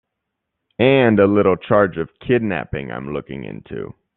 And 0.79 1.19
a 1.19 1.27
little 1.27 1.55
charge 1.55 1.97
of 1.97 2.09
kidnapping 2.21 2.89
I'm 2.91 3.13
looking 3.13 3.43
into. 3.43 3.93